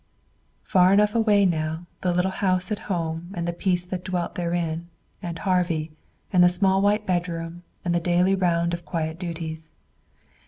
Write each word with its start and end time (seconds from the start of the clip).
Far 0.63 0.91
enough 0.93 1.13
away 1.13 1.45
now, 1.45 1.85
the 2.01 2.11
little 2.11 2.31
house 2.31 2.71
at 2.71 2.79
home 2.89 3.29
and 3.35 3.47
the 3.47 3.53
peace 3.53 3.85
that 3.85 4.03
dwelt 4.03 4.33
therein; 4.33 4.87
and 5.21 5.37
Harvey; 5.37 5.91
and 6.33 6.43
the 6.43 6.49
small 6.49 6.81
white 6.81 7.05
bedroom; 7.05 7.61
and 7.85 7.93
the 7.93 7.99
daily 7.99 8.33
round 8.33 8.73
of 8.73 8.83
quiet 8.83 9.19
duties. 9.19 9.73